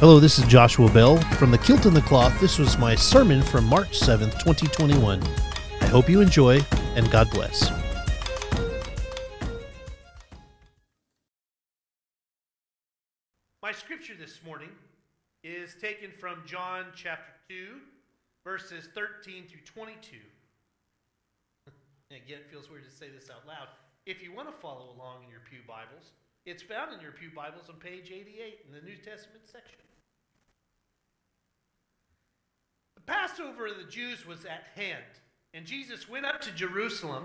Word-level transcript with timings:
Hello, 0.00 0.18
this 0.18 0.38
is 0.38 0.46
Joshua 0.46 0.90
Bell 0.90 1.18
from 1.34 1.50
the 1.50 1.58
Kilt 1.58 1.84
and 1.84 1.94
the 1.94 2.00
Cloth. 2.00 2.40
This 2.40 2.58
was 2.58 2.78
my 2.78 2.94
sermon 2.94 3.42
from 3.42 3.66
March 3.66 4.00
7th, 4.00 4.32
2021. 4.42 5.22
I 5.82 5.86
hope 5.88 6.08
you 6.08 6.22
enjoy, 6.22 6.62
and 6.96 7.10
God 7.10 7.30
bless. 7.30 7.70
My 13.62 13.72
scripture 13.72 14.14
this 14.18 14.40
morning 14.42 14.70
is 15.44 15.76
taken 15.78 16.12
from 16.18 16.44
John 16.46 16.86
chapter 16.96 17.32
2, 17.50 17.66
verses 18.42 18.88
13 18.94 19.48
through 19.48 19.60
22. 19.66 20.16
Again, 22.10 22.38
it 22.38 22.50
feels 22.50 22.70
weird 22.70 22.84
to 22.84 22.90
say 22.90 23.08
this 23.14 23.28
out 23.28 23.46
loud. 23.46 23.68
If 24.06 24.22
you 24.22 24.32
want 24.32 24.48
to 24.48 24.54
follow 24.62 24.94
along 24.96 25.24
in 25.24 25.30
your 25.30 25.40
Pew 25.40 25.58
Bibles, 25.68 26.12
it's 26.46 26.62
found 26.62 26.92
in 26.92 27.00
your 27.00 27.12
Pew 27.12 27.30
Bibles 27.34 27.68
on 27.68 27.76
page 27.76 28.10
88 28.10 28.60
in 28.66 28.74
the 28.74 28.80
New 28.80 28.96
Testament 28.96 29.42
section. 29.44 29.78
The 32.96 33.02
Passover 33.02 33.66
of 33.66 33.76
the 33.76 33.90
Jews 33.90 34.26
was 34.26 34.44
at 34.44 34.64
hand, 34.74 35.04
and 35.52 35.66
Jesus 35.66 36.08
went 36.08 36.24
up 36.24 36.40
to 36.42 36.50
Jerusalem, 36.52 37.24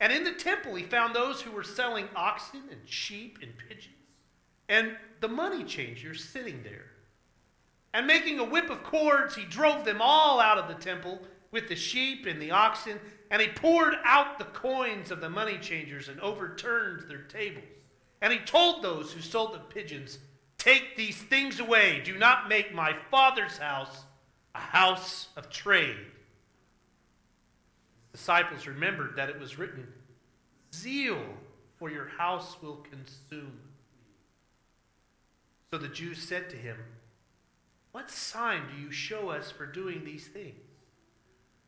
and 0.00 0.12
in 0.12 0.24
the 0.24 0.32
temple 0.32 0.74
he 0.74 0.84
found 0.84 1.14
those 1.14 1.42
who 1.42 1.50
were 1.50 1.62
selling 1.62 2.08
oxen 2.16 2.62
and 2.70 2.80
sheep 2.86 3.38
and 3.42 3.52
pigeons, 3.68 3.94
and 4.68 4.96
the 5.20 5.28
money 5.28 5.64
changers 5.64 6.24
sitting 6.24 6.62
there. 6.62 6.86
And 7.92 8.08
making 8.08 8.40
a 8.40 8.44
whip 8.44 8.70
of 8.70 8.82
cords, 8.82 9.36
he 9.36 9.44
drove 9.44 9.84
them 9.84 10.00
all 10.00 10.40
out 10.40 10.58
of 10.58 10.66
the 10.68 10.82
temple 10.82 11.20
with 11.52 11.68
the 11.68 11.76
sheep 11.76 12.26
and 12.26 12.42
the 12.42 12.50
oxen, 12.50 12.98
and 13.30 13.40
he 13.40 13.48
poured 13.48 13.94
out 14.04 14.38
the 14.38 14.46
coins 14.46 15.10
of 15.10 15.20
the 15.20 15.30
money 15.30 15.58
changers 15.58 16.08
and 16.08 16.18
overturned 16.20 17.08
their 17.08 17.22
tables. 17.22 17.83
And 18.24 18.32
he 18.32 18.38
told 18.38 18.82
those 18.82 19.12
who 19.12 19.20
sold 19.20 19.52
the 19.52 19.58
pigeons, 19.58 20.18
Take 20.56 20.96
these 20.96 21.18
things 21.18 21.60
away. 21.60 22.00
Do 22.02 22.16
not 22.16 22.48
make 22.48 22.74
my 22.74 22.96
father's 23.10 23.58
house 23.58 24.04
a 24.54 24.60
house 24.60 25.28
of 25.36 25.50
trade. 25.50 25.98
The 28.12 28.16
disciples 28.16 28.66
remembered 28.66 29.16
that 29.16 29.28
it 29.28 29.38
was 29.38 29.58
written, 29.58 29.86
Zeal 30.74 31.22
for 31.76 31.90
your 31.90 32.08
house 32.16 32.56
will 32.62 32.76
consume. 32.90 33.60
So 35.70 35.76
the 35.76 35.88
Jews 35.88 36.16
said 36.16 36.48
to 36.48 36.56
him, 36.56 36.78
What 37.92 38.10
sign 38.10 38.62
do 38.74 38.80
you 38.80 38.90
show 38.90 39.28
us 39.28 39.50
for 39.50 39.66
doing 39.66 40.02
these 40.02 40.28
things? 40.28 40.54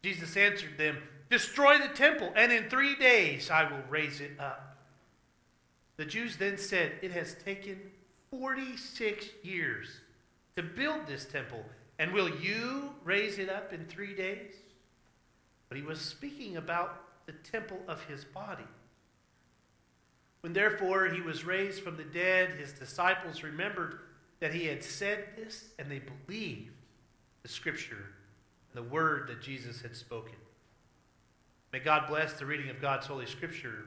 Jesus 0.02 0.34
answered 0.38 0.78
them, 0.78 0.96
Destroy 1.28 1.76
the 1.76 1.92
temple, 1.92 2.32
and 2.34 2.50
in 2.50 2.70
three 2.70 2.96
days 2.96 3.50
I 3.50 3.70
will 3.70 3.82
raise 3.90 4.22
it 4.22 4.40
up. 4.40 4.75
The 5.96 6.04
Jews 6.04 6.36
then 6.36 6.58
said, 6.58 6.92
It 7.02 7.12
has 7.12 7.36
taken 7.44 7.80
46 8.30 9.26
years 9.42 9.88
to 10.56 10.62
build 10.62 11.06
this 11.06 11.24
temple, 11.24 11.64
and 11.98 12.12
will 12.12 12.28
you 12.28 12.90
raise 13.04 13.38
it 13.38 13.48
up 13.48 13.72
in 13.72 13.86
three 13.86 14.14
days? 14.14 14.52
But 15.68 15.78
he 15.78 15.84
was 15.84 16.00
speaking 16.00 16.56
about 16.56 17.02
the 17.26 17.32
temple 17.32 17.80
of 17.88 18.02
his 18.04 18.24
body. 18.24 18.66
When 20.40 20.52
therefore 20.52 21.08
he 21.08 21.20
was 21.20 21.44
raised 21.44 21.82
from 21.82 21.96
the 21.96 22.04
dead, 22.04 22.50
his 22.50 22.72
disciples 22.72 23.42
remembered 23.42 23.98
that 24.40 24.54
he 24.54 24.66
had 24.66 24.84
said 24.84 25.24
this, 25.36 25.70
and 25.78 25.90
they 25.90 26.00
believed 26.26 26.72
the 27.42 27.48
scripture 27.48 28.12
and 28.72 28.84
the 28.84 28.88
word 28.88 29.28
that 29.28 29.42
Jesus 29.42 29.80
had 29.80 29.96
spoken. 29.96 30.36
May 31.72 31.80
God 31.80 32.06
bless 32.06 32.34
the 32.34 32.46
reading 32.46 32.70
of 32.70 32.80
God's 32.80 33.06
Holy 33.06 33.26
Scripture. 33.26 33.86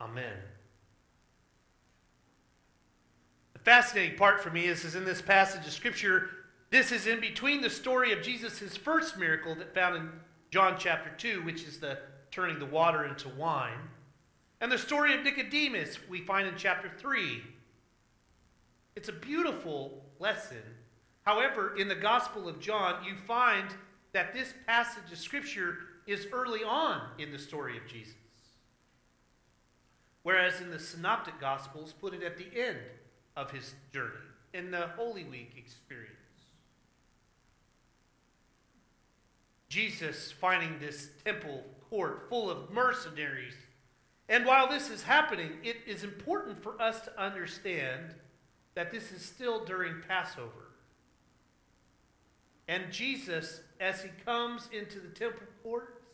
Amen. 0.00 0.36
The 3.60 3.70
fascinating 3.70 4.16
part 4.16 4.42
for 4.42 4.48
me 4.50 4.66
is, 4.66 4.84
is 4.86 4.94
in 4.94 5.04
this 5.04 5.20
passage 5.20 5.66
of 5.66 5.72
Scripture, 5.72 6.30
this 6.70 6.92
is 6.92 7.06
in 7.06 7.20
between 7.20 7.60
the 7.60 7.68
story 7.68 8.10
of 8.10 8.22
Jesus' 8.22 8.74
first 8.74 9.18
miracle 9.18 9.54
that 9.56 9.74
found 9.74 9.96
in 9.96 10.08
John 10.50 10.76
chapter 10.78 11.10
2, 11.18 11.42
which 11.42 11.64
is 11.64 11.78
the 11.78 11.98
turning 12.30 12.58
the 12.58 12.64
water 12.64 13.04
into 13.04 13.28
wine, 13.28 13.90
and 14.62 14.72
the 14.72 14.78
story 14.78 15.12
of 15.14 15.22
Nicodemus 15.22 15.98
we 16.08 16.22
find 16.22 16.48
in 16.48 16.54
chapter 16.56 16.90
3. 16.96 17.42
It's 18.96 19.10
a 19.10 19.12
beautiful 19.12 20.06
lesson. 20.18 20.62
However, 21.22 21.76
in 21.76 21.88
the 21.88 21.94
Gospel 21.94 22.48
of 22.48 22.60
John, 22.60 23.04
you 23.04 23.14
find 23.14 23.68
that 24.12 24.32
this 24.32 24.54
passage 24.66 25.12
of 25.12 25.18
Scripture 25.18 25.76
is 26.06 26.26
early 26.32 26.64
on 26.64 27.02
in 27.18 27.30
the 27.30 27.38
story 27.38 27.76
of 27.76 27.86
Jesus. 27.86 28.14
Whereas 30.22 30.62
in 30.62 30.70
the 30.70 30.78
Synoptic 30.78 31.38
Gospels, 31.38 31.92
put 32.00 32.14
it 32.14 32.22
at 32.22 32.38
the 32.38 32.48
end 32.58 32.78
of 33.40 33.50
his 33.50 33.74
journey, 33.92 34.10
in 34.52 34.70
the 34.70 34.88
Holy 34.96 35.24
Week 35.24 35.54
experience. 35.56 36.14
Jesus 39.70 40.30
finding 40.32 40.78
this 40.78 41.08
temple 41.24 41.64
court 41.88 42.26
full 42.28 42.50
of 42.50 42.70
mercenaries. 42.70 43.54
And 44.28 44.44
while 44.44 44.68
this 44.68 44.90
is 44.90 45.02
happening, 45.02 45.52
it 45.62 45.76
is 45.86 46.04
important 46.04 46.62
for 46.62 46.80
us 46.80 47.00
to 47.02 47.20
understand 47.20 48.14
that 48.74 48.92
this 48.92 49.10
is 49.10 49.24
still 49.24 49.64
during 49.64 50.02
Passover. 50.06 50.68
And 52.68 52.92
Jesus, 52.92 53.62
as 53.80 54.02
he 54.02 54.10
comes 54.24 54.68
into 54.72 55.00
the 55.00 55.08
temple 55.08 55.46
courts, 55.62 56.04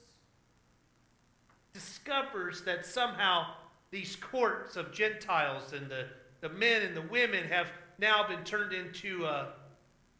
discovers 1.74 2.62
that 2.62 2.86
somehow 2.86 3.46
these 3.90 4.16
courts 4.16 4.76
of 4.76 4.92
Gentiles 4.92 5.72
and 5.72 5.90
the, 5.90 6.06
the 6.40 6.48
men 6.48 6.82
and 6.82 6.96
the 6.96 7.02
women 7.02 7.44
have 7.48 7.68
now 7.98 8.26
been 8.26 8.44
turned 8.44 8.72
into 8.72 9.24
a 9.24 9.52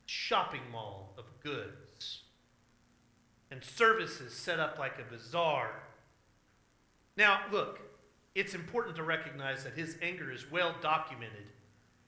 shopping 0.07 0.63
mall 0.71 1.15
of 1.19 1.25
goods 1.43 2.23
and 3.51 3.63
services 3.63 4.33
set 4.33 4.59
up 4.59 4.79
like 4.79 4.99
a 4.99 5.11
bazaar. 5.11 5.71
Now, 7.17 7.41
look, 7.53 7.81
it's 8.35 8.55
important 8.55 8.97
to 8.97 9.03
recognize 9.03 9.65
that 9.65 9.75
his 9.75 9.97
anger 10.03 10.31
is 10.31 10.51
well 10.51 10.75
documented. 10.83 11.47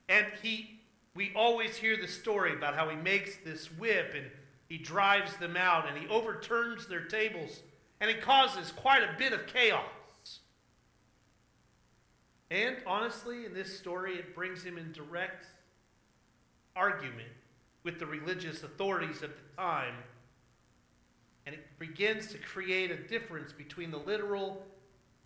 And 0.09 0.27
he 0.43 0.79
we 1.15 1.33
always 1.35 1.77
hear 1.77 1.97
the 1.97 2.07
story 2.07 2.55
about 2.55 2.77
how 2.77 2.89
he 2.89 2.95
makes 2.95 3.39
this 3.45 3.67
whip 3.73 4.13
and 4.15 4.27
he 4.69 4.79
drives 4.79 5.37
them 5.39 5.57
out 5.57 5.89
and 5.89 5.99
he 5.99 6.07
overturns 6.07 6.87
their 6.87 7.07
tables 7.07 7.61
and 8.01 8.09
he 8.09 8.17
causes 8.17 8.71
quite 8.71 9.03
a 9.03 9.19
bit 9.19 9.33
of 9.33 9.47
chaos. 9.49 9.83
And 12.51 12.77
honestly, 12.87 13.45
in 13.45 13.53
this 13.53 13.79
story, 13.79 14.15
it 14.15 14.35
brings 14.35 14.63
him 14.63 14.79
in 14.79 14.93
direct 14.93 15.47
argument 16.75 17.29
with 17.83 17.99
the 17.99 18.07
religious 18.07 18.63
authorities 18.63 19.23
of 19.23 19.31
the 19.31 19.57
time. 19.63 19.95
And 21.45 21.55
it 21.55 21.67
begins 21.79 22.29
to 22.29 22.39
create 22.39 22.91
a 22.91 22.97
difference 22.97 23.53
between 23.53 23.91
the 23.91 23.99
literal 23.99 24.65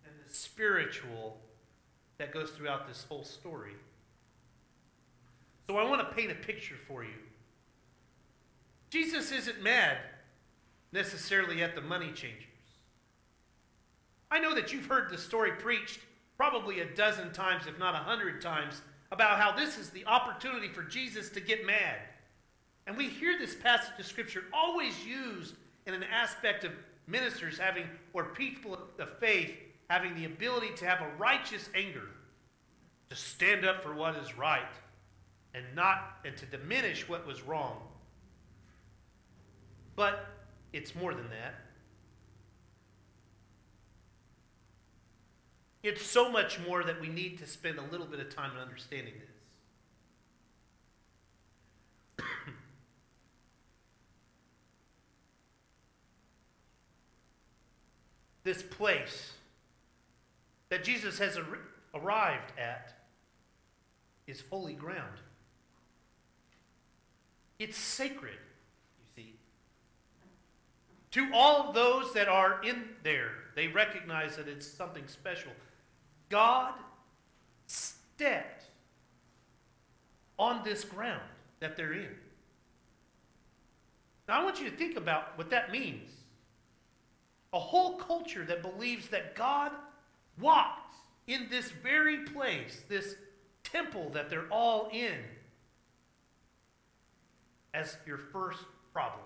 and 0.05 0.13
the 0.25 0.33
spiritual 0.33 1.37
that 2.17 2.33
goes 2.33 2.51
throughout 2.51 2.87
this 2.87 3.05
whole 3.07 3.23
story. 3.23 3.73
So 5.67 5.77
I 5.77 5.83
want 5.89 6.07
to 6.07 6.15
paint 6.15 6.31
a 6.31 6.35
picture 6.35 6.75
for 6.87 7.03
you. 7.03 7.09
Jesus 8.89 9.31
isn't 9.31 9.61
mad 9.61 9.97
necessarily 10.91 11.63
at 11.63 11.73
the 11.73 11.81
money 11.81 12.11
changers. 12.11 12.43
I 14.29 14.39
know 14.39 14.53
that 14.53 14.71
you've 14.71 14.85
heard 14.85 15.09
the 15.09 15.17
story 15.17 15.51
preached 15.51 15.99
probably 16.37 16.79
a 16.79 16.85
dozen 16.95 17.31
times, 17.31 17.67
if 17.67 17.77
not 17.79 17.95
a 17.95 17.99
hundred 17.99 18.41
times, 18.41 18.81
about 19.11 19.39
how 19.39 19.51
this 19.51 19.77
is 19.77 19.89
the 19.91 20.05
opportunity 20.05 20.67
for 20.67 20.83
Jesus 20.83 21.29
to 21.29 21.39
get 21.39 21.65
mad. 21.65 21.97
And 22.87 22.97
we 22.97 23.07
hear 23.07 23.37
this 23.37 23.55
passage 23.55 23.99
of 23.99 24.05
Scripture 24.05 24.43
always 24.53 25.05
used 25.05 25.55
in 25.85 25.93
an 25.93 26.03
aspect 26.03 26.63
of 26.63 26.71
ministers 27.07 27.57
having, 27.57 27.85
or 28.13 28.25
people 28.25 28.77
of 28.99 29.17
faith 29.19 29.53
having 29.89 30.15
the 30.15 30.25
ability 30.25 30.71
to 30.77 30.85
have 30.85 31.01
a 31.01 31.15
righteous 31.17 31.69
anger, 31.75 32.09
to 33.09 33.15
stand 33.15 33.65
up 33.65 33.83
for 33.83 33.93
what 33.93 34.15
is 34.15 34.37
right 34.37 34.61
and 35.53 35.63
not 35.75 36.17
and 36.25 36.35
to 36.37 36.45
diminish 36.45 37.07
what 37.07 37.27
was 37.27 37.43
wrong. 37.43 37.77
But 39.95 40.25
it's 40.71 40.95
more 40.95 41.13
than 41.13 41.29
that. 41.29 41.53
It's 45.83 46.03
so 46.05 46.31
much 46.31 46.59
more 46.65 46.83
that 46.85 46.99
we 47.01 47.09
need 47.09 47.37
to 47.39 47.45
spend 47.45 47.77
a 47.77 47.83
little 47.91 48.05
bit 48.05 48.21
of 48.21 48.33
time 48.33 48.51
in 48.55 48.57
understanding 48.57 49.13
this. 52.17 52.25
this 58.45 58.63
place 58.63 59.33
that 60.69 60.85
Jesus 60.85 61.19
has 61.19 61.37
ar- 61.37 61.43
arrived 61.93 62.53
at 62.57 62.93
is 64.25 64.41
holy 64.49 64.73
ground. 64.73 65.19
It's 67.59 67.77
sacred, 67.77 68.39
you 68.97 69.05
see. 69.15 69.35
To 71.11 71.29
all 71.33 71.73
those 71.73 72.13
that 72.13 72.29
are 72.29 72.63
in 72.63 72.85
there, 73.03 73.31
they 73.55 73.67
recognize 73.67 74.37
that 74.37 74.47
it's 74.47 74.65
something 74.65 75.07
special. 75.07 75.51
God 76.29 76.73
stepped 77.67 78.65
on 80.39 80.63
this 80.63 80.83
ground 80.83 81.21
that 81.59 81.77
they're 81.77 81.93
in. 81.93 82.09
Now, 84.27 84.41
I 84.41 84.43
want 84.43 84.59
you 84.59 84.69
to 84.69 84.75
think 84.75 84.97
about 84.97 85.37
what 85.37 85.49
that 85.49 85.71
means. 85.71 86.09
A 87.51 87.59
whole 87.59 87.97
culture 87.97 88.45
that 88.45 88.61
believes 88.61 89.09
that 89.09 89.35
God 89.35 89.71
walked 90.39 90.95
in 91.27 91.47
this 91.49 91.69
very 91.69 92.19
place, 92.25 92.81
this 92.89 93.15
temple 93.63 94.09
that 94.11 94.29
they're 94.29 94.49
all 94.49 94.89
in, 94.91 95.17
as 97.73 97.97
your 98.05 98.17
first 98.17 98.59
problem. 98.91 99.23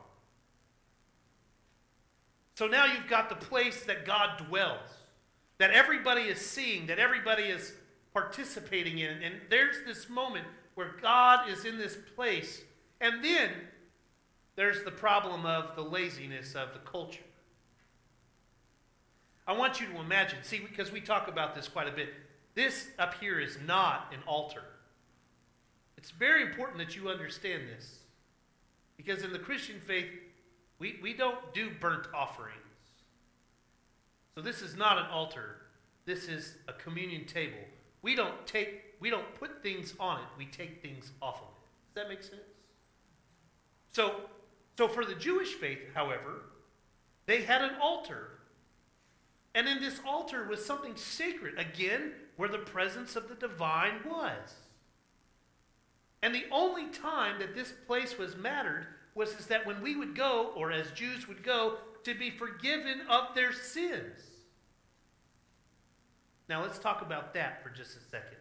So 2.56 2.68
now 2.68 2.86
you've 2.86 3.08
got 3.08 3.30
the 3.30 3.36
place 3.36 3.84
that 3.84 4.06
God 4.06 4.44
dwells, 4.48 4.90
that 5.58 5.72
everybody 5.72 6.24
is 6.24 6.40
seeing, 6.40 6.88
that 6.88 7.00
everybody 7.00 7.44
is 7.44 7.74
participating 8.14 9.00
in. 9.00 9.22
And 9.24 9.36
there's 9.50 9.78
this 9.86 10.10
moment 10.10 10.46
where 10.76 10.96
God 11.02 11.50
is 11.50 11.66
in 11.66 11.78
this 11.78 11.98
place. 12.16 12.62
And 13.02 13.24
then 13.24 13.50
there's 14.56 14.84
the 14.84 14.92
problem 14.92 15.46
of 15.46 15.76
the 15.76 15.82
laziness 15.82 16.56
of 16.56 16.74
the 16.74 16.80
culture. 16.80 17.22
I 19.48 19.54
want 19.54 19.80
you 19.80 19.88
to 19.88 20.00
imagine, 20.00 20.40
see, 20.42 20.60
because 20.60 20.92
we 20.92 21.00
talk 21.00 21.28
about 21.28 21.56
this 21.56 21.68
quite 21.68 21.88
a 21.88 21.92
bit, 21.92 22.10
this 22.54 22.88
up 23.00 23.16
here 23.20 23.40
is 23.40 23.58
not 23.66 24.12
an 24.14 24.20
altar. 24.28 24.64
It's 25.98 26.12
very 26.12 26.42
important 26.42 26.80
that 26.80 26.96
you 26.96 27.10
understand 27.10 27.64
this. 27.68 28.00
Because 28.98 29.24
in 29.24 29.32
the 29.32 29.40
Christian 29.40 29.80
faith, 29.80 30.10
we, 30.80 31.00
we 31.02 31.14
don't 31.14 31.54
do 31.54 31.70
burnt 31.80 32.08
offerings. 32.14 32.58
So 34.38 34.44
this 34.44 34.62
is 34.62 34.78
not 34.78 35.00
an 35.00 35.08
altar. 35.08 35.62
This 36.06 36.28
is 36.28 36.58
a 36.68 36.74
communion 36.74 37.26
table. 37.26 37.58
We 38.04 38.14
don't 38.14 38.46
take 38.46 38.84
we 39.00 39.10
don't 39.10 39.34
put 39.34 39.64
things 39.64 39.96
on 40.00 40.20
it, 40.20 40.28
we 40.38 40.46
take 40.46 40.80
things 40.80 41.12
off 41.24 41.38
of 41.38 41.48
it. 41.48 41.96
Does 41.96 42.04
that 42.04 42.08
make 42.08 42.22
sense? 42.22 42.44
So 43.94 44.18
so 44.78 44.88
for 44.88 45.06
the 45.06 45.16
Jewish 45.16 45.56
faith, 45.56 45.80
however, 45.96 46.44
they 47.26 47.42
had 47.42 47.64
an 47.64 47.78
altar. 47.82 48.30
And 49.56 49.68
in 49.68 49.82
this 49.82 50.02
altar 50.06 50.48
was 50.48 50.64
something 50.64 50.96
sacred, 50.96 51.58
again, 51.58 52.12
where 52.36 52.48
the 52.48 52.60
presence 52.60 53.16
of 53.16 53.30
the 53.30 53.34
divine 53.34 54.02
was. 54.06 54.54
And 56.22 56.36
the 56.36 56.46
only 56.52 56.90
time 56.90 57.40
that 57.40 57.56
this 57.56 57.74
place 57.88 58.20
was 58.20 58.38
mattered 58.38 58.86
was 59.18 59.34
is 59.34 59.48
that 59.48 59.66
when 59.66 59.82
we 59.82 59.96
would 59.96 60.16
go, 60.16 60.52
or 60.56 60.72
as 60.72 60.92
Jews 60.92 61.28
would 61.28 61.44
go, 61.44 61.78
to 62.04 62.14
be 62.14 62.30
forgiven 62.30 63.02
of 63.10 63.34
their 63.36 63.52
sins. 63.52 64.20
Now 66.48 66.62
let's 66.62 66.80
talk 66.80 67.02
about 67.02 67.34
that 67.34 67.62
for 67.62 67.70
just 67.70 67.98
a 67.98 68.00
second. 68.00 68.38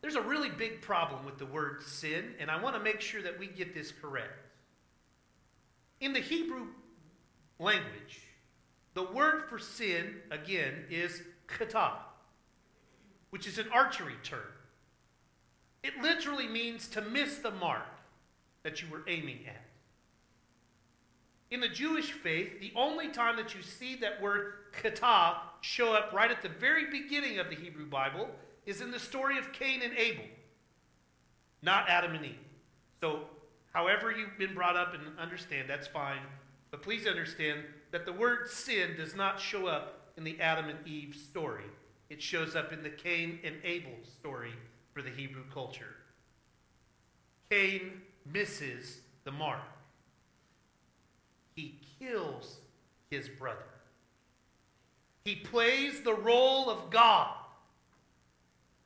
There's 0.00 0.14
a 0.14 0.22
really 0.22 0.48
big 0.48 0.80
problem 0.80 1.24
with 1.26 1.38
the 1.38 1.46
word 1.46 1.82
sin, 1.82 2.34
and 2.38 2.50
I 2.50 2.62
want 2.62 2.76
to 2.76 2.80
make 2.80 3.00
sure 3.00 3.20
that 3.22 3.38
we 3.38 3.48
get 3.48 3.74
this 3.74 3.92
correct. 3.92 4.46
In 6.00 6.12
the 6.12 6.20
Hebrew 6.20 6.68
language, 7.58 8.22
the 8.94 9.02
word 9.02 9.48
for 9.48 9.58
sin, 9.58 10.14
again, 10.30 10.84
is 10.88 11.22
kata, 11.48 11.94
which 13.30 13.48
is 13.48 13.58
an 13.58 13.66
archery 13.72 14.14
term. 14.22 14.40
It 15.82 16.00
literally 16.00 16.46
means 16.46 16.86
to 16.88 17.02
miss 17.02 17.38
the 17.38 17.50
mark 17.50 17.97
that 18.62 18.82
you 18.82 18.88
were 18.90 19.02
aiming 19.06 19.40
at. 19.46 19.62
In 21.50 21.60
the 21.60 21.68
Jewish 21.68 22.12
faith, 22.12 22.60
the 22.60 22.72
only 22.76 23.08
time 23.08 23.36
that 23.36 23.54
you 23.54 23.62
see 23.62 23.96
that 23.96 24.20
word 24.20 24.52
kata 24.72 25.40
show 25.62 25.94
up 25.94 26.12
right 26.12 26.30
at 26.30 26.42
the 26.42 26.48
very 26.48 26.90
beginning 26.90 27.38
of 27.38 27.48
the 27.48 27.56
Hebrew 27.56 27.86
Bible 27.86 28.28
is 28.66 28.82
in 28.82 28.90
the 28.90 28.98
story 28.98 29.38
of 29.38 29.52
Cain 29.52 29.80
and 29.82 29.96
Abel, 29.96 30.24
not 31.62 31.88
Adam 31.88 32.14
and 32.14 32.24
Eve. 32.26 32.34
So, 33.00 33.22
however 33.72 34.12
you've 34.12 34.36
been 34.38 34.54
brought 34.54 34.76
up 34.76 34.92
and 34.92 35.18
understand, 35.18 35.70
that's 35.70 35.86
fine. 35.86 36.20
But 36.70 36.82
please 36.82 37.06
understand 37.06 37.60
that 37.92 38.04
the 38.04 38.12
word 38.12 38.48
sin 38.50 38.90
does 38.96 39.16
not 39.16 39.40
show 39.40 39.66
up 39.66 40.12
in 40.18 40.24
the 40.24 40.38
Adam 40.40 40.68
and 40.68 40.86
Eve 40.86 41.16
story. 41.16 41.64
It 42.10 42.22
shows 42.22 42.54
up 42.54 42.72
in 42.72 42.82
the 42.82 42.90
Cain 42.90 43.38
and 43.42 43.56
Abel 43.64 43.92
story 44.04 44.52
for 44.92 45.00
the 45.00 45.10
Hebrew 45.10 45.44
culture. 45.52 45.96
Cain 47.50 48.02
misses 48.32 49.00
the 49.24 49.32
mark. 49.32 49.60
He 51.54 51.80
kills 51.98 52.58
his 53.10 53.28
brother. 53.28 53.58
He 55.24 55.36
plays 55.36 56.00
the 56.00 56.14
role 56.14 56.70
of 56.70 56.90
God. 56.90 57.34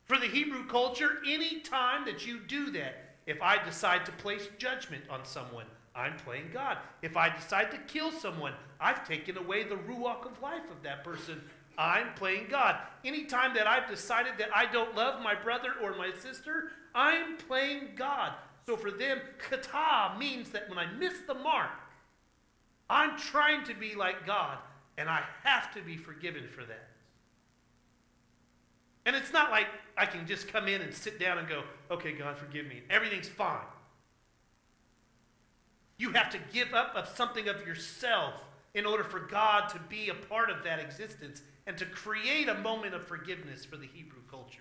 For 0.05 0.17
the 0.17 0.27
Hebrew 0.27 0.67
culture, 0.67 1.19
any 1.25 1.59
time 1.61 2.05
that 2.05 2.27
you 2.27 2.39
do 2.39 2.71
that, 2.71 3.15
if 3.25 3.41
I 3.41 3.63
decide 3.63 4.05
to 4.05 4.11
place 4.11 4.49
judgment 4.57 5.03
on 5.09 5.23
someone, 5.23 5.65
I'm 5.95 6.17
playing 6.17 6.49
God. 6.51 6.77
If 7.01 7.15
I 7.15 7.33
decide 7.33 7.71
to 7.71 7.77
kill 7.77 8.11
someone, 8.11 8.53
I've 8.79 9.07
taken 9.07 9.37
away 9.37 9.63
the 9.63 9.75
ruach 9.75 10.25
of 10.25 10.41
life 10.41 10.69
of 10.71 10.83
that 10.83 11.03
person. 11.03 11.41
I'm 11.77 12.13
playing 12.15 12.47
God. 12.49 12.77
Anytime 13.05 13.53
that 13.53 13.67
I've 13.67 13.89
decided 13.89 14.33
that 14.39 14.49
I 14.53 14.71
don't 14.71 14.95
love 14.95 15.21
my 15.21 15.35
brother 15.35 15.73
or 15.81 15.95
my 15.95 16.11
sister, 16.19 16.71
I'm 16.93 17.37
playing 17.37 17.89
God. 17.95 18.33
So 18.65 18.77
for 18.77 18.91
them, 18.91 19.19
kata 19.37 20.17
means 20.17 20.49
that 20.49 20.69
when 20.69 20.77
I 20.77 20.91
miss 20.93 21.13
the 21.27 21.33
mark, 21.33 21.71
I'm 22.89 23.17
trying 23.17 23.63
to 23.65 23.73
be 23.73 23.95
like 23.95 24.25
God, 24.25 24.57
and 24.97 25.09
I 25.09 25.23
have 25.43 25.73
to 25.73 25.81
be 25.81 25.97
forgiven 25.97 26.47
for 26.47 26.63
that. 26.63 26.89
And 29.05 29.15
it's 29.15 29.33
not 29.33 29.51
like 29.51 29.67
I 29.97 30.05
can 30.05 30.25
just 30.25 30.47
come 30.47 30.67
in 30.67 30.81
and 30.81 30.93
sit 30.93 31.19
down 31.19 31.37
and 31.37 31.47
go, 31.47 31.63
okay, 31.91 32.13
God, 32.13 32.37
forgive 32.37 32.65
me. 32.67 32.81
Everything's 32.89 33.27
fine. 33.27 33.65
You 35.97 36.11
have 36.11 36.29
to 36.31 36.39
give 36.53 36.73
up 36.73 36.95
of 36.95 37.07
something 37.09 37.47
of 37.47 37.65
yourself 37.67 38.43
in 38.73 38.85
order 38.85 39.03
for 39.03 39.19
God 39.19 39.67
to 39.69 39.79
be 39.89 40.09
a 40.09 40.13
part 40.13 40.49
of 40.49 40.63
that 40.63 40.79
existence 40.79 41.41
and 41.67 41.77
to 41.77 41.85
create 41.85 42.47
a 42.47 42.55
moment 42.55 42.95
of 42.95 43.05
forgiveness 43.05 43.65
for 43.65 43.77
the 43.77 43.87
Hebrew 43.93 44.21
culture. 44.29 44.59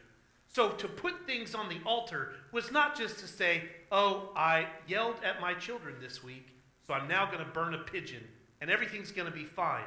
So 0.54 0.69
to 0.70 0.88
put 0.88 1.26
things 1.26 1.54
on 1.54 1.69
the 1.69 1.81
altar 1.87 2.32
was 2.52 2.70
not 2.70 2.96
just 2.96 3.19
to 3.20 3.26
say, 3.26 3.62
oh, 3.90 4.31
I 4.37 4.66
yelled 4.87 5.16
at 5.25 5.40
my 5.40 5.54
children 5.54 5.96
this 6.00 6.22
week, 6.22 6.49
so 6.87 6.93
I'm 6.93 7.08
now 7.08 7.25
going 7.26 7.38
to 7.38 7.50
burn 7.50 7.75
a 7.75 7.78
pigeon 7.78 8.22
and 8.60 8.70
everything's 8.70 9.10
going 9.10 9.31
to 9.31 9.37
be 9.37 9.44
fine. 9.44 9.84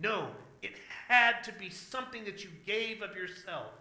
No, 0.00 0.28
it 0.62 0.72
had 1.08 1.44
to 1.44 1.52
be 1.52 1.68
something 1.68 2.24
that 2.24 2.42
you 2.42 2.50
gave 2.66 3.02
of 3.02 3.14
yourself. 3.14 3.72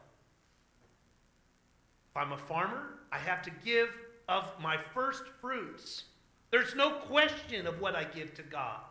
If 2.11 2.17
I'm 2.17 2.33
a 2.33 2.37
farmer, 2.37 2.99
I 3.11 3.17
have 3.17 3.41
to 3.43 3.51
give 3.63 3.89
of 4.27 4.45
my 4.61 4.77
first 4.93 5.23
fruits. 5.39 6.03
There's 6.51 6.75
no 6.75 6.91
question 6.91 7.65
of 7.65 7.79
what 7.79 7.95
I 7.95 8.03
give 8.03 8.33
to 8.35 8.43
God. 8.43 8.81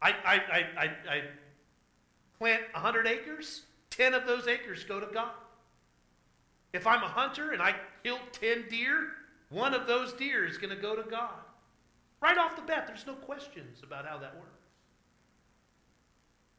I, 0.00 0.10
I, 0.24 0.34
I, 0.34 0.66
I, 0.76 1.14
I 1.14 1.22
plant 2.38 2.62
100 2.72 3.06
acres, 3.06 3.62
10 3.90 4.14
of 4.14 4.26
those 4.26 4.46
acres 4.46 4.84
go 4.84 5.00
to 5.00 5.06
God. 5.12 5.30
If 6.76 6.86
I'm 6.86 7.02
a 7.02 7.08
hunter 7.08 7.52
and 7.52 7.62
I 7.62 7.74
kill 8.04 8.18
10 8.32 8.66
deer, 8.68 9.08
one 9.48 9.72
of 9.72 9.86
those 9.86 10.12
deer 10.12 10.44
is 10.44 10.58
going 10.58 10.76
to 10.76 10.80
go 10.80 10.94
to 10.94 11.08
God. 11.08 11.40
Right 12.20 12.36
off 12.36 12.54
the 12.54 12.60
bat, 12.60 12.86
there's 12.86 13.06
no 13.06 13.14
questions 13.14 13.82
about 13.82 14.04
how 14.04 14.18
that 14.18 14.34
works. 14.36 14.68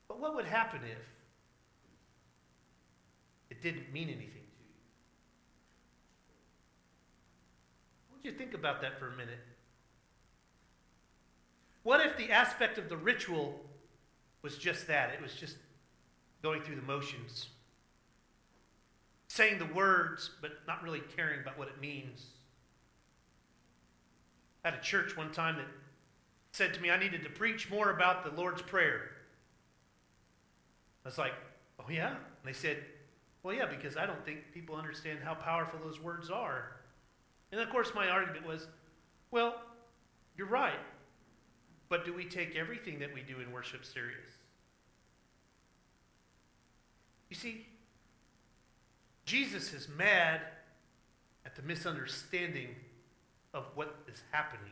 But 0.07 0.19
what 0.19 0.33
would 0.33 0.45
happen 0.45 0.79
if 0.83 0.97
it 3.51 3.62
didn't 3.62 3.93
mean 3.93 4.07
anything 4.07 4.31
to 4.31 4.38
you? 4.38 4.74
I 8.09 8.13
want 8.13 8.25
you 8.25 8.31
think 8.31 8.55
about 8.55 8.81
that 8.81 8.97
for 8.97 9.09
a 9.09 9.15
minute. 9.15 9.38
What 11.83 12.03
if 12.03 12.17
the 12.17 12.31
aspect 12.31 12.79
of 12.79 12.89
the 12.89 12.97
ritual 12.97 13.59
was 14.41 14.57
just 14.57 14.88
that? 14.88 15.12
It 15.12 15.21
was 15.21 15.36
just 15.36 15.57
going 16.41 16.63
through 16.63 16.77
the 16.77 16.81
motions 16.81 17.50
saying 19.38 19.60
the 19.60 19.74
words, 19.74 20.32
but 20.41 20.51
not 20.67 20.82
really 20.84 21.01
caring 21.15 21.39
about 21.41 21.60
what 21.60 21.67
it 21.67 21.79
means. 21.79 22.25
I 24.65 24.72
had 24.72 24.79
a 24.79 24.82
church 24.82 25.15
one 25.15 25.32
time 25.32 25.58
that 25.58 25.67
said 26.51 26.74
to 26.74 26.82
me 26.82 26.89
I 26.89 26.98
needed 26.98 27.24
to 27.24 27.29
preach 27.29 27.70
more 27.70 27.91
about 27.91 28.24
the 28.24 28.41
Lord's 28.41 28.63
Prayer. 28.63 29.12
I 31.06 31.10
was 31.10 31.20
like, 31.20 31.34
oh, 31.79 31.86
yeah? 31.88 32.10
And 32.10 32.17
they 32.44 32.51
said, 32.51 32.84
well, 33.44 33.53
yeah, 33.53 33.67
because 33.67 33.96
I 33.96 34.08
don't 34.08 34.25
think 34.25 34.39
people 34.56 34.75
understand 34.75 35.20
how 35.24 35.36
powerful 35.36 35.79
those 35.84 36.01
words 36.01 36.32
are. 36.32 36.77
And 37.51 37.62
of 37.62 37.70
course, 37.70 37.91
my 37.94 38.10
argument 38.10 38.46
was, 38.46 38.67
well, 39.29 39.62
you're 40.36 40.48
right. 40.48 40.79
But 41.89 42.06
do 42.06 42.13
we 42.13 42.25
take 42.25 42.56
everything 42.56 42.98
that 43.00 43.13
we 43.13 43.22
do 43.22 43.39
in 43.39 43.51
worship 43.51 43.86
serious? 43.86 44.32
You 47.29 47.36
see, 47.36 47.67
Jesus 49.27 49.74
is 49.74 49.89
mad 49.89 50.39
at 51.46 51.53
the 51.53 51.62
misunderstanding 51.63 52.69
of 53.53 53.65
what 53.75 53.93
is 54.07 54.24
happening. 54.31 54.72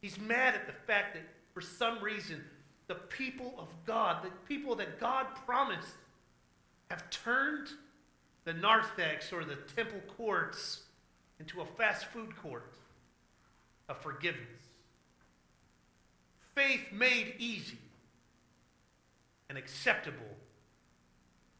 He's 0.00 0.18
mad 0.18 0.54
at 0.54 0.66
the 0.66 0.72
fact 0.72 1.12
that 1.12 1.24
for 1.52 1.60
some 1.60 2.02
reason 2.02 2.42
the 2.86 2.94
people 2.94 3.54
of 3.58 3.68
God, 3.84 4.24
the 4.24 4.30
people 4.48 4.74
that 4.76 4.98
God 4.98 5.26
promised, 5.44 5.94
have 6.90 7.10
turned 7.10 7.68
the 8.44 8.54
narthex 8.54 9.30
or 9.30 9.44
the 9.44 9.56
temple 9.76 10.00
courts 10.16 10.84
into 11.38 11.60
a 11.60 11.66
fast 11.66 12.06
food 12.06 12.34
court 12.34 12.72
of 13.90 13.98
forgiveness. 13.98 14.46
Faith 16.54 16.80
made 16.92 17.34
easy 17.38 17.78
and 19.50 19.58
acceptable. 19.58 20.24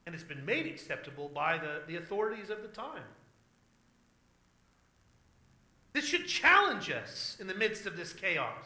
And 0.06 0.14
it's 0.14 0.24
been 0.24 0.44
made 0.44 0.66
acceptable 0.66 1.30
by 1.34 1.58
the, 1.58 1.82
the 1.86 1.96
authorities 1.96 2.50
of 2.50 2.62
the 2.62 2.68
time. 2.68 3.02
This 5.94 6.04
should 6.04 6.26
challenge 6.26 6.90
us 6.90 7.36
in 7.40 7.46
the 7.46 7.54
midst 7.54 7.86
of 7.86 7.96
this 7.96 8.12
chaos. 8.12 8.64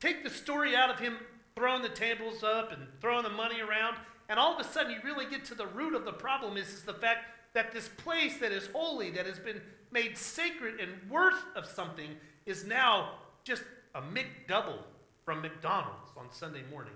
Take 0.00 0.24
the 0.24 0.30
story 0.30 0.74
out 0.74 0.90
of 0.90 0.98
him 0.98 1.18
throwing 1.54 1.82
the 1.82 1.88
tables 1.88 2.42
up 2.42 2.72
and 2.72 2.86
throwing 3.00 3.22
the 3.22 3.30
money 3.30 3.60
around, 3.60 3.96
and 4.28 4.38
all 4.38 4.54
of 4.54 4.60
a 4.60 4.68
sudden 4.68 4.92
you 4.92 4.98
really 5.04 5.24
get 5.26 5.44
to 5.46 5.54
the 5.54 5.66
root 5.66 5.94
of 5.94 6.04
the 6.04 6.12
problem 6.12 6.56
is, 6.56 6.68
is 6.68 6.82
the 6.82 6.92
fact 6.92 7.20
that 7.54 7.72
this 7.72 7.88
place 7.88 8.36
that 8.38 8.52
is 8.52 8.68
holy, 8.74 9.10
that 9.10 9.26
has 9.26 9.38
been 9.38 9.60
made 9.90 10.18
sacred 10.18 10.80
and 10.80 11.10
worth 11.10 11.42
of 11.54 11.64
something, 11.64 12.10
is 12.44 12.66
now 12.66 13.12
just 13.44 13.62
a 13.94 14.02
McDouble 14.02 14.80
from 15.24 15.40
McDonald's 15.40 16.10
on 16.16 16.30
Sunday 16.30 16.62
morning. 16.70 16.92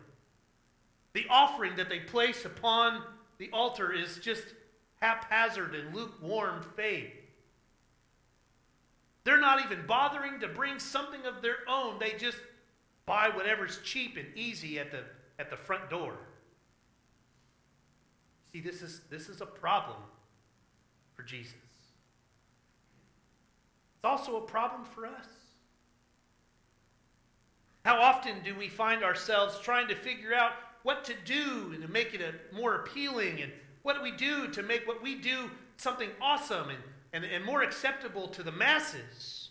The 1.12 1.26
offering 1.28 1.76
that 1.76 1.88
they 1.88 2.00
place 2.00 2.44
upon 2.44 3.02
the 3.38 3.50
altar 3.52 3.92
is 3.92 4.18
just 4.18 4.44
haphazard 5.00 5.74
and 5.74 5.94
lukewarm 5.94 6.62
faith. 6.76 7.12
They're 9.24 9.40
not 9.40 9.64
even 9.64 9.86
bothering 9.86 10.40
to 10.40 10.48
bring 10.48 10.78
something 10.78 11.24
of 11.26 11.42
their 11.42 11.58
own. 11.68 11.98
They 11.98 12.12
just 12.12 12.38
buy 13.06 13.28
whatever's 13.28 13.78
cheap 13.82 14.16
and 14.16 14.26
easy 14.36 14.78
at 14.78 14.90
the, 14.90 15.04
at 15.38 15.50
the 15.50 15.56
front 15.56 15.90
door. 15.90 16.14
See, 18.52 18.60
this 18.60 18.82
is, 18.82 19.02
this 19.10 19.28
is 19.28 19.40
a 19.40 19.46
problem 19.46 19.98
for 21.14 21.22
Jesus. 21.22 21.54
It's 23.96 24.04
also 24.04 24.36
a 24.36 24.40
problem 24.42 24.84
for 24.84 25.06
us. 25.06 25.26
How 27.84 28.00
often 28.00 28.36
do 28.44 28.54
we 28.54 28.68
find 28.68 29.02
ourselves 29.02 29.58
trying 29.60 29.88
to 29.88 29.94
figure 29.94 30.34
out 30.34 30.52
what 30.82 31.04
to 31.04 31.14
do 31.24 31.76
to 31.80 31.88
make 31.88 32.14
it 32.14 32.20
a, 32.20 32.54
more 32.54 32.76
appealing 32.76 33.40
and 33.42 33.52
what 33.82 33.96
do 33.96 34.02
we 34.02 34.12
do 34.12 34.48
to 34.48 34.62
make 34.62 34.86
what 34.86 35.02
we 35.02 35.14
do 35.14 35.50
something 35.76 36.10
awesome 36.20 36.68
and, 36.68 36.78
and, 37.12 37.24
and 37.24 37.44
more 37.44 37.62
acceptable 37.62 38.28
to 38.28 38.42
the 38.42 38.52
masses? 38.52 39.48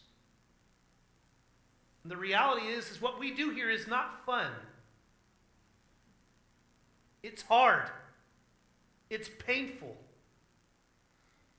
And 2.03 2.11
the 2.11 2.17
reality 2.17 2.67
is, 2.67 2.91
is 2.91 3.01
what 3.01 3.19
we 3.19 3.33
do 3.33 3.49
here 3.49 3.69
is 3.69 3.87
not 3.87 4.25
fun. 4.25 4.51
It's 7.23 7.41
hard. 7.41 7.89
It's 9.09 9.29
painful. 9.45 9.97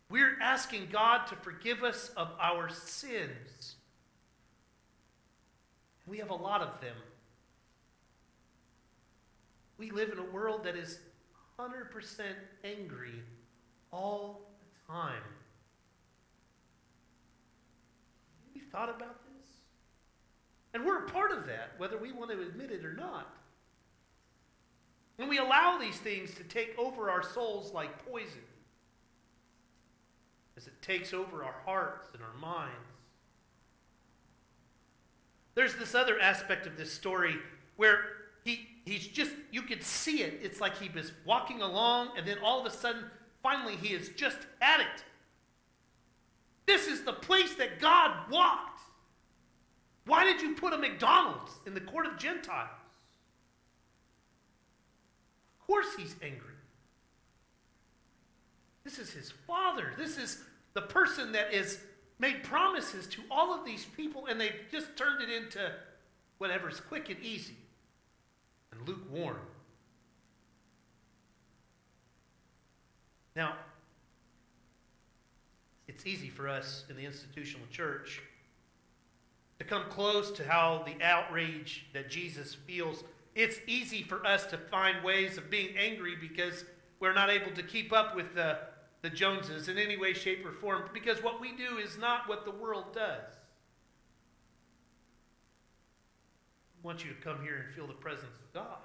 We're 0.09 0.39
asking 0.41 0.89
God 0.91 1.27
to 1.29 1.37
forgive 1.37 1.85
us 1.85 2.11
of 2.17 2.29
our 2.41 2.69
sins. 2.69 3.77
We 6.07 6.19
have 6.19 6.31
a 6.31 6.35
lot 6.35 6.63
of 6.63 6.81
them. 6.81 6.97
We 9.81 9.91
live 9.91 10.11
in 10.13 10.19
a 10.19 10.25
world 10.25 10.65
that 10.65 10.77
is 10.77 10.99
100% 11.59 12.21
angry 12.65 13.23
all 13.91 14.43
the 14.61 14.93
time. 14.93 15.23
Have 18.45 18.55
you 18.55 18.61
thought 18.71 18.91
about 18.91 19.25
this? 19.25 19.49
And 20.75 20.85
we're 20.85 21.07
a 21.07 21.09
part 21.09 21.33
of 21.33 21.47
that, 21.47 21.73
whether 21.79 21.97
we 21.97 22.13
want 22.13 22.31
to 22.31 22.43
admit 22.43 22.71
it 22.71 22.85
or 22.85 22.93
not. 22.93 23.35
When 25.17 25.31
we 25.31 25.39
allow 25.39 25.79
these 25.79 25.97
things 25.97 26.35
to 26.35 26.45
take 26.45 26.79
over 26.79 27.09
our 27.09 27.23
souls 27.23 27.73
like 27.73 28.07
poison, 28.07 28.43
as 30.59 30.67
it 30.67 30.83
takes 30.83 31.15
over 31.15 31.43
our 31.43 31.57
hearts 31.65 32.09
and 32.13 32.23
our 32.23 32.39
minds. 32.39 32.75
There's 35.55 35.77
this 35.77 35.95
other 35.95 36.21
aspect 36.21 36.67
of 36.67 36.77
this 36.77 36.93
story 36.93 37.37
where 37.77 38.05
he, 38.51 38.69
he's 38.85 39.07
just, 39.07 39.33
you 39.51 39.63
could 39.63 39.83
see 39.83 40.23
it. 40.23 40.41
It's 40.43 40.61
like 40.61 40.77
he 40.79 40.89
was 40.89 41.13
walking 41.25 41.63
along, 41.63 42.11
and 42.17 42.27
then 42.27 42.39
all 42.43 42.61
of 42.61 42.67
a 42.67 42.71
sudden, 42.75 43.05
finally, 43.43 43.77
he 43.77 43.95
is 43.95 44.11
just 44.11 44.39
at 44.61 44.81
it. 44.81 45.05
This 46.67 46.87
is 46.87 47.03
the 47.03 47.13
place 47.13 47.55
that 47.55 47.81
God 47.81 48.31
walked. 48.31 48.81
Why 50.07 50.25
did 50.25 50.41
you 50.41 50.55
put 50.55 50.73
a 50.73 50.79
McDonald's 50.79 51.53
in 51.67 51.75
the 51.75 51.81
court 51.81 52.07
of 52.07 52.19
Gentiles? 52.19 52.69
Of 55.61 55.67
course, 55.67 55.95
he's 55.97 56.17
angry. 56.23 56.55
This 58.83 58.99
is 58.99 59.11
his 59.11 59.31
father. 59.47 59.93
This 59.97 60.17
is 60.19 60.43
the 60.75 60.83
person 60.83 61.33
that 61.33 61.53
is 61.53 61.79
made 62.19 62.43
promises 62.43 63.07
to 63.09 63.21
all 63.31 63.55
of 63.55 63.65
these 63.65 63.85
people, 63.85 64.27
and 64.27 64.41
they've 64.41 64.53
just 64.71 64.97
turned 64.97 65.23
it 65.23 65.31
into 65.31 65.71
whatever's 66.39 66.81
quick 66.81 67.11
and 67.11 67.21
easy 67.21 67.57
and 68.81 68.89
lukewarm. 68.89 69.39
Now, 73.37 73.55
it's 75.87 76.07
easy 76.07 76.29
for 76.29 76.49
us 76.49 76.85
in 76.89 76.97
the 76.97 77.05
institutional 77.05 77.67
church 77.71 78.21
to 79.59 79.65
come 79.65 79.85
close 79.91 80.31
to 80.33 80.47
how 80.47 80.85
the 80.87 81.05
outrage 81.05 81.87
that 81.93 82.11
Jesus 82.11 82.55
feels. 82.55 83.05
It's 83.35 83.61
easy 83.67 84.03
for 84.03 84.27
us 84.27 84.47
to 84.47 84.59
find 84.59 85.05
ways 85.05 85.37
of 85.37 85.51
being 85.51 85.77
angry 85.77 86.17
because 86.21 86.65
we're 86.99 87.13
not 87.13 87.31
able 87.31 87.53
to 87.53 87.63
keep 87.63 87.93
up 87.93 88.17
with 88.17 88.35
the 88.35 88.59
the 89.03 89.11
Joneses 89.11 89.69
in 89.69 89.79
any 89.79 89.97
way, 89.97 90.13
shape, 90.13 90.45
or 90.45 90.53
form 90.53 90.83
because 90.93 91.23
what 91.23 91.41
we 91.41 91.53
do 91.53 91.79
is 91.79 91.97
not 91.97 92.29
what 92.29 92.45
the 92.45 92.51
world 92.51 92.95
does. 92.95 93.40
I 96.83 96.87
want 96.87 97.05
you 97.05 97.11
to 97.13 97.21
come 97.21 97.43
here 97.43 97.65
and 97.65 97.75
feel 97.75 97.87
the 97.87 97.93
presence 97.93 98.37
of 98.39 98.53
God. 98.55 98.79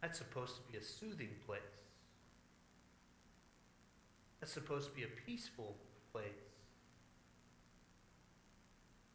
That's 0.00 0.18
supposed 0.18 0.56
to 0.56 0.62
be 0.72 0.78
a 0.78 0.82
soothing 0.82 1.30
place. 1.46 1.60
That's 4.40 4.52
supposed 4.52 4.90
to 4.90 4.94
be 4.94 5.04
a 5.04 5.26
peaceful 5.26 5.76
place. 6.12 6.26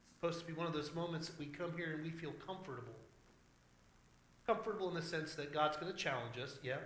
It's 0.08 0.20
supposed 0.20 0.40
to 0.42 0.46
be 0.46 0.54
one 0.54 0.68
of 0.68 0.74
those 0.74 0.94
moments 0.94 1.28
that 1.28 1.40
we 1.40 1.46
come 1.46 1.74
here 1.78 1.94
and 1.94 2.04
we 2.04 2.10
feel 2.10 2.34
comfortable. 2.46 2.96
Comfortable 4.48 4.90
in 4.90 4.96
the 4.96 5.02
sense 5.02 5.36
that 5.36 5.54
God's 5.54 5.78
going 5.78 5.92
to 5.92 5.98
challenge 5.98 6.38
us, 6.42 6.58
yeah 6.64 6.78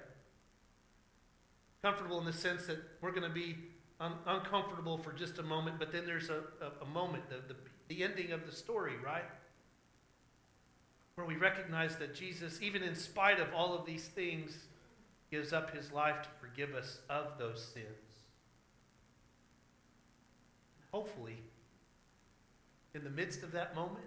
comfortable 1.83 2.17
in 2.17 2.25
the 2.25 2.33
sense 2.33 2.65
that 2.65 2.77
we're 3.01 3.11
going 3.11 3.23
to 3.23 3.29
be 3.29 3.57
un- 4.03 4.17
uncomfortable 4.27 4.97
for 4.97 5.13
just 5.13 5.39
a 5.39 5.43
moment, 5.43 5.79
but 5.79 5.91
then 5.91 6.05
there's 6.05 6.29
a, 6.29 6.41
a, 6.61 6.83
a 6.83 6.85
moment, 6.85 7.23
the, 7.29 7.37
the, 7.53 7.59
the 7.87 8.03
ending 8.03 8.31
of 8.31 8.45
the 8.45 8.51
story, 8.51 8.93
right? 9.03 9.23
Where 11.15 11.25
we 11.25 11.37
recognize 11.37 11.95
that 11.97 12.13
Jesus, 12.13 12.61
even 12.61 12.83
in 12.83 12.95
spite 12.95 13.39
of 13.39 13.47
all 13.55 13.73
of 13.73 13.85
these 13.85 14.07
things, 14.07 14.65
gives 15.31 15.53
up 15.53 15.75
his 15.75 15.91
life 15.91 16.21
to 16.23 16.29
forgive 16.41 16.75
us 16.75 16.99
of 17.09 17.37
those 17.39 17.63
sins. 17.73 17.87
Hopefully, 20.91 21.37
in 22.93 23.03
the 23.03 23.09
midst 23.09 23.41
of 23.41 23.51
that 23.53 23.73
moment, 23.73 24.05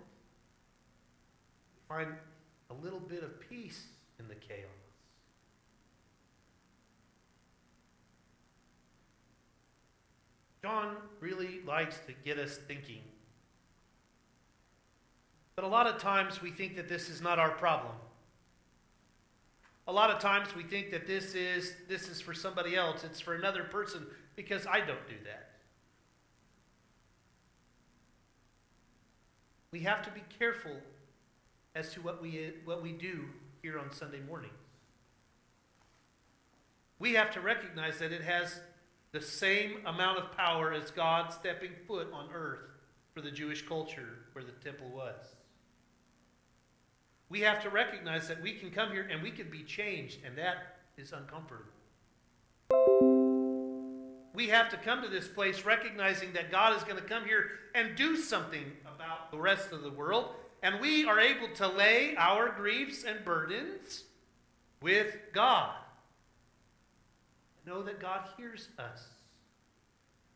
find 1.89 2.09
a 2.71 2.75
little 2.75 3.01
bit 3.01 3.23
of 3.23 3.41
peace 3.49 3.87
in 4.21 4.29
the 4.29 4.35
chaos. 4.35 4.86
John 10.67 10.97
really 11.21 11.61
likes 11.65 12.01
to 12.09 12.13
get 12.25 12.41
us 12.41 12.59
thinking. 12.67 13.03
But 15.55 15.65
a 15.65 15.69
lot 15.69 15.87
of 15.87 15.99
times 15.99 16.43
we 16.43 16.51
think 16.51 16.75
that 16.75 16.89
this 16.89 17.09
is 17.09 17.21
not 17.21 17.39
our 17.39 17.51
problem. 17.51 17.95
A 19.87 19.93
lot 19.93 20.11
of 20.11 20.19
times 20.19 20.57
we 20.57 20.65
think 20.65 20.91
that 20.91 21.07
this 21.07 21.37
is 21.37 21.75
this 21.89 22.09
is 22.09 22.21
for 22.21 22.35
somebody 22.35 22.75
else, 22.75 23.05
it's 23.05 23.21
for 23.21 23.35
another 23.37 23.63
person 23.63 24.09
because 24.35 24.67
I 24.67 24.79
don't 24.79 25.07
do 25.09 25.15
that. 25.25 25.51
We 29.71 29.79
have 29.81 30.03
to 30.03 30.11
be 30.11 30.25
careful 30.37 30.79
as 31.77 31.93
to 31.93 32.01
what 32.01 32.21
we 32.21 32.55
what 32.65 32.83
we 32.83 32.91
do 32.91 33.27
here 33.63 33.79
on 33.79 33.93
Sunday 33.93 34.21
mornings. 34.29 34.53
We 36.99 37.15
have 37.15 37.31
to 37.35 37.41
recognize 37.41 38.01
that 38.01 38.11
it 38.11 38.23
has 38.23 38.59
the 39.17 39.23
same 39.23 39.79
amount 39.87 40.19
of 40.19 40.37
power 40.37 40.75
as 40.75 40.91
God 40.91 41.33
stepping 41.33 41.71
foot 41.87 42.09
on 42.13 42.29
earth 42.35 42.69
for 43.15 43.23
the 43.23 43.31
Jewish 43.31 43.67
culture 43.67 44.27
where 44.35 44.45
the 44.45 44.53
temple 44.63 44.91
was. 44.91 45.15
We 47.31 47.41
have 47.41 47.63
to 47.63 47.71
recognize 47.71 48.29
that 48.29 48.43
we 48.43 48.53
can 48.53 48.71
come 48.71 48.91
here 48.91 49.09
and 49.11 49.23
we 49.23 49.31
can 49.31 49.49
be 49.49 49.63
changed, 49.63 50.19
and 50.23 50.37
that 50.37 50.81
is 50.99 51.13
uncomfortable. 51.13 51.65
We 54.35 54.49
have 54.49 54.69
to 54.69 54.77
come 54.77 55.01
to 55.01 55.09
this 55.09 55.29
place 55.29 55.65
recognizing 55.65 56.35
that 56.35 56.51
God 56.51 56.77
is 56.77 56.85
going 56.85 57.01
to 57.01 57.09
come 57.09 57.25
here 57.25 57.53
and 57.75 57.97
do 57.97 58.19
something 58.19 58.71
about 58.83 59.31
the 59.31 59.39
rest 59.39 59.73
of 59.73 59.83
the 59.83 59.91
world, 59.91 60.35
and 60.63 60.79
we 60.79 61.07
are 61.07 61.19
able 61.19 61.49
to 61.55 61.69
lay 61.69 62.15
our 62.19 62.51
griefs 62.51 63.03
and 63.03 63.25
burdens 63.25 64.05
with 64.83 65.17
God. 65.33 65.75
Know 67.67 67.83
that 67.83 68.01
God 68.01 68.29
hears 68.37 68.69
us. 68.79 69.07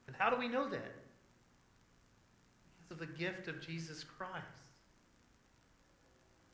And 0.07 0.17
how 0.17 0.31
do 0.31 0.37
we 0.37 0.49
know 0.49 0.69
that? 0.69 0.95
Because 2.77 2.91
of 2.91 2.99
the 2.99 3.19
gift 3.19 3.49
of 3.49 3.61
Jesus 3.61 4.05
Christ. 4.05 4.45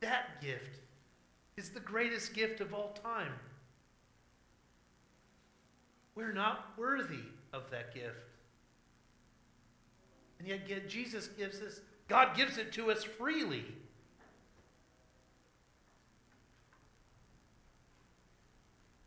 That 0.01 0.43
gift 0.43 0.79
is 1.57 1.71
the 1.71 1.81
greatest 1.81 2.35
gift 2.35 2.61
of 2.61 2.75
all 2.75 2.93
time. 3.03 3.33
We're 6.15 6.33
not 6.33 6.73
worthy 6.77 7.25
of 7.53 7.71
that 7.71 7.95
gift. 7.95 8.17
And 10.39 10.47
yet, 10.47 10.89
Jesus 10.89 11.29
gives 11.29 11.63
us, 11.63 11.81
God 12.09 12.37
gives 12.37 12.59
it 12.59 12.73
to 12.75 12.91
us 12.91 13.03
freely. 13.03 13.65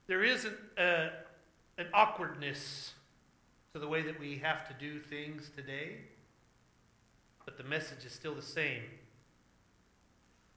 There 0.07 0.23
isn't 0.23 0.55
a, 0.77 1.09
an 1.79 1.87
awkwardness 1.93 2.93
to 3.73 3.79
the 3.79 3.87
way 3.87 4.01
that 4.01 4.19
we 4.19 4.37
have 4.37 4.67
to 4.67 4.73
do 4.73 4.99
things 4.99 5.49
today, 5.55 5.95
but 7.45 7.57
the 7.57 7.63
message 7.63 8.05
is 8.05 8.11
still 8.11 8.35
the 8.35 8.41
same. 8.41 8.83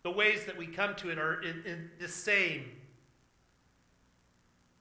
The 0.02 0.10
ways 0.10 0.44
that 0.46 0.58
we 0.58 0.66
come 0.66 0.96
to 0.96 1.10
it 1.10 1.18
are 1.18 1.40
in, 1.40 1.62
in 1.64 1.90
the 2.00 2.08
same. 2.08 2.64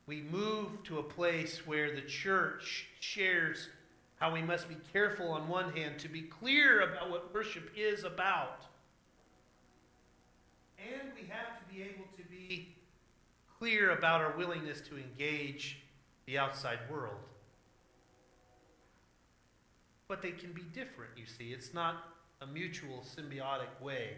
We 0.08 0.24
move 0.24 0.82
to 0.86 0.98
a 0.98 1.04
place 1.04 1.68
where 1.68 1.94
the 1.94 2.02
church 2.02 2.88
shares 3.00 3.70
how 4.16 4.34
we 4.34 4.42
must 4.42 4.68
be 4.68 4.78
careful, 4.92 5.30
on 5.30 5.48
one 5.48 5.72
hand, 5.74 6.00
to 6.00 6.08
be 6.08 6.22
clear 6.22 6.82
about 6.82 7.12
what 7.12 7.34
worship 7.34 7.70
is 7.76 8.04
about. 8.04 8.66
And 10.80 11.12
we 11.16 11.28
have 11.30 11.60
to 11.60 11.74
be 11.74 11.84
able 11.84 12.06
to 12.18 12.24
be 12.30 12.76
clear 13.60 13.92
about 13.92 14.22
our 14.22 14.36
willingness 14.36 14.82
to 14.82 14.98
engage 14.98 15.78
the 16.26 16.38
outside 16.38 16.80
world. 16.90 17.20
But 20.08 20.22
they 20.22 20.32
can 20.32 20.52
be 20.52 20.64
different, 20.74 21.12
you 21.16 21.26
see. 21.26 21.54
It's 21.54 21.74
not 21.74 22.04
a 22.42 22.48
mutual 22.48 23.04
symbiotic 23.04 23.82
way. 23.82 24.18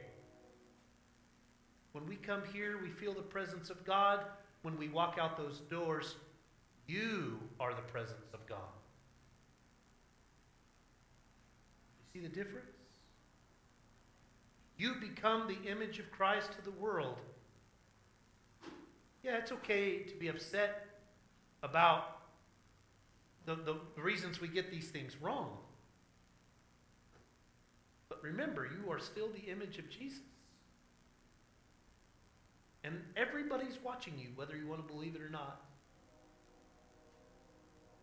When 1.91 2.07
we 2.07 2.15
come 2.15 2.41
here, 2.51 2.79
we 2.81 2.89
feel 2.89 3.13
the 3.13 3.22
presence 3.22 3.69
of 3.69 3.86
God. 3.86 4.22
When 4.63 4.77
we 4.77 4.89
walk 4.89 5.17
out 5.22 5.38
those 5.38 5.60
doors, 5.60 6.15
you 6.88 7.39
are 7.60 7.74
the 7.74 7.81
presence 7.81 8.25
of 8.33 8.45
God. 8.48 8.57
You 12.13 12.22
see 12.22 12.27
the 12.27 12.33
difference? 12.33 12.67
You 14.77 14.95
become 14.95 15.48
the 15.48 15.69
image 15.69 16.00
of 16.00 16.12
Christ 16.12 16.53
to 16.53 16.63
the 16.63 16.72
world. 16.72 17.17
Yeah, 19.24 19.38
it's 19.38 19.51
okay 19.51 20.00
to 20.00 20.15
be 20.15 20.27
upset 20.27 20.92
about 21.63 22.20
the, 23.46 23.55
the 23.55 24.01
reasons 24.01 24.39
we 24.39 24.48
get 24.48 24.70
these 24.70 24.89
things 24.89 25.15
wrong. 25.22 25.58
But 28.10 28.22
remember, 28.22 28.65
you 28.67 28.91
are 28.91 29.00
still 29.00 29.29
the 29.29 29.51
image 29.51 29.79
of 29.79 29.89
Jesus. 29.89 30.20
And 32.84 33.01
everybody's 33.15 33.77
watching 33.84 34.13
you, 34.17 34.27
whether 34.36 34.55
you 34.55 34.67
want 34.67 34.86
to 34.86 34.93
believe 34.93 35.15
it 35.15 35.22
or 35.22 35.29
not. 35.29 35.62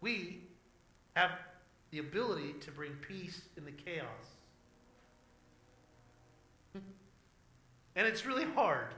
We 0.00 0.40
have 1.14 1.32
the 1.90 1.98
ability 1.98 2.54
to 2.60 2.70
bring 2.70 2.92
peace 3.06 3.42
in 3.56 3.64
the 3.64 3.72
chaos. 3.72 4.06
and 6.74 8.06
it's 8.06 8.24
really 8.24 8.46
hard, 8.46 8.94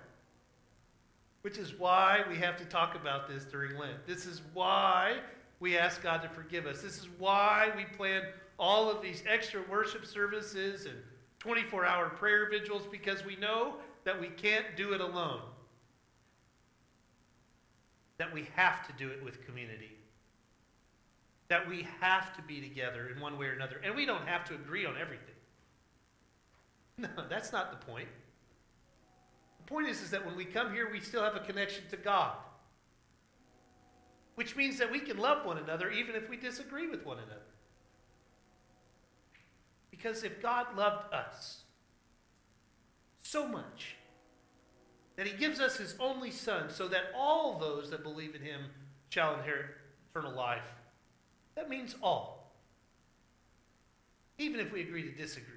which 1.42 1.58
is 1.58 1.78
why 1.78 2.22
we 2.28 2.36
have 2.36 2.56
to 2.56 2.64
talk 2.64 2.94
about 2.94 3.28
this 3.28 3.44
during 3.44 3.76
Lent. 3.76 4.06
This 4.06 4.26
is 4.26 4.42
why 4.54 5.18
we 5.60 5.76
ask 5.76 6.02
God 6.02 6.22
to 6.22 6.28
forgive 6.28 6.66
us. 6.66 6.82
This 6.82 6.98
is 6.98 7.08
why 7.18 7.70
we 7.76 7.84
plan 7.84 8.22
all 8.58 8.90
of 8.90 9.02
these 9.02 9.22
extra 9.28 9.62
worship 9.70 10.06
services 10.06 10.86
and 10.86 10.96
24 11.38 11.84
hour 11.84 12.08
prayer 12.10 12.48
vigils 12.50 12.82
because 12.90 13.24
we 13.24 13.36
know 13.36 13.74
that 14.04 14.20
we 14.20 14.28
can't 14.28 14.66
do 14.76 14.92
it 14.92 15.00
alone 15.00 15.42
that 18.22 18.32
we 18.32 18.46
have 18.54 18.86
to 18.86 18.92
do 18.92 19.10
it 19.10 19.20
with 19.24 19.44
community. 19.44 19.90
That 21.48 21.68
we 21.68 21.86
have 22.00 22.36
to 22.36 22.42
be 22.42 22.60
together 22.60 23.10
in 23.12 23.20
one 23.20 23.36
way 23.36 23.46
or 23.46 23.52
another. 23.52 23.80
And 23.84 23.96
we 23.96 24.06
don't 24.06 24.28
have 24.28 24.44
to 24.44 24.54
agree 24.54 24.86
on 24.86 24.94
everything. 24.96 25.26
No, 26.98 27.08
that's 27.28 27.52
not 27.52 27.70
the 27.72 27.84
point. 27.84 28.06
The 29.64 29.74
point 29.74 29.88
is, 29.88 30.02
is 30.02 30.10
that 30.10 30.26
when 30.26 30.36
we 30.36 30.44
come 30.44 30.72
here, 30.72 30.90
we 30.90 31.00
still 31.00 31.22
have 31.22 31.36
a 31.36 31.40
connection 31.40 31.84
to 31.90 31.96
God. 31.96 32.34
Which 34.34 34.56
means 34.56 34.78
that 34.78 34.90
we 34.90 35.00
can 35.00 35.18
love 35.18 35.44
one 35.44 35.58
another 35.58 35.90
even 35.90 36.14
if 36.14 36.28
we 36.28 36.36
disagree 36.36 36.88
with 36.88 37.04
one 37.04 37.18
another. 37.18 37.40
Because 39.90 40.24
if 40.24 40.42
God 40.42 40.76
loved 40.76 41.12
us 41.12 41.60
so 43.22 43.46
much, 43.46 43.96
that 45.16 45.26
he 45.26 45.36
gives 45.36 45.60
us 45.60 45.76
his 45.76 45.94
only 46.00 46.30
Son, 46.30 46.70
so 46.70 46.88
that 46.88 47.12
all 47.14 47.58
those 47.58 47.90
that 47.90 48.02
believe 48.02 48.34
in 48.34 48.40
him 48.40 48.62
shall 49.10 49.34
inherit 49.34 49.66
eternal 50.10 50.32
life. 50.32 50.64
That 51.54 51.68
means 51.68 51.94
all. 52.02 52.52
Even 54.38 54.58
if 54.58 54.72
we 54.72 54.80
agree 54.80 55.02
to 55.02 55.12
disagree. 55.12 55.52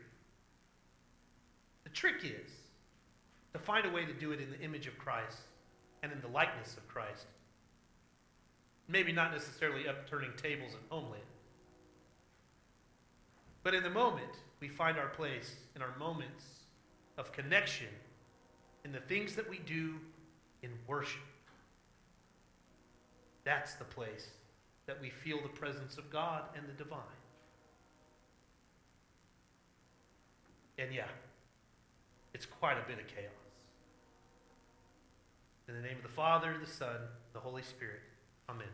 The 1.85 1.89
trick 1.89 2.17
is 2.23 2.51
to 3.55 3.59
find 3.59 3.85
a 3.85 3.89
way 3.89 4.03
to 4.03 4.11
do 4.11 4.33
it 4.33 4.41
in 4.41 4.51
the 4.51 4.59
image 4.59 4.85
of 4.85 4.97
Christ 4.97 5.37
and 6.03 6.11
in 6.11 6.19
the 6.19 6.27
likeness 6.27 6.75
of 6.75 6.85
Christ. 6.89 7.25
Maybe 8.89 9.13
not 9.13 9.31
necessarily 9.31 9.87
upturning 9.87 10.31
tables 10.35 10.73
in 10.73 10.79
homeland. 10.89 11.23
But 13.63 13.73
in 13.73 13.81
the 13.81 13.89
moment, 13.89 14.33
we 14.59 14.67
find 14.67 14.97
our 14.97 15.07
place 15.07 15.55
in 15.73 15.81
our 15.81 15.97
moments 15.97 16.43
of 17.17 17.31
connection 17.31 17.87
in 18.83 18.91
the 18.91 18.99
things 18.99 19.35
that 19.35 19.49
we 19.49 19.59
do 19.59 19.95
in 20.61 20.71
worship. 20.85 21.21
That's 23.45 23.75
the 23.75 23.85
place 23.85 24.31
that 24.85 24.99
we 24.99 25.09
feel 25.09 25.41
the 25.41 25.47
presence 25.47 25.97
of 25.97 26.09
God 26.09 26.43
and 26.57 26.67
the 26.67 26.73
divine. 26.73 26.99
And 30.77 30.93
yeah, 30.93 31.07
it's 32.33 32.45
quite 32.45 32.77
a 32.77 32.85
bit 32.85 32.99
of 32.99 33.07
chaos. 33.07 33.44
In 35.67 35.73
the 35.73 35.81
name 35.81 35.97
of 35.97 36.03
the 36.03 36.09
Father, 36.09 36.55
the 36.59 36.69
Son, 36.69 36.97
the 37.33 37.39
Holy 37.39 37.63
Spirit. 37.63 38.01
Amen. 38.47 38.67